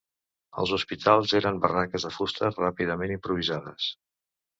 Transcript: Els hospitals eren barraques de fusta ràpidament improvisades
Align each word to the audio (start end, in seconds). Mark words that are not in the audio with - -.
Els 0.61 0.71
hospitals 0.77 1.33
eren 1.39 1.59
barraques 1.65 2.07
de 2.09 2.11
fusta 2.15 2.49
ràpidament 2.55 3.13
improvisades 3.17 3.87